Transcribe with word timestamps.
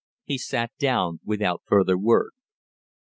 He 0.23 0.39
sat 0.39 0.71
down 0.79 1.19
without 1.23 1.61
further 1.67 1.95
word. 1.95 2.31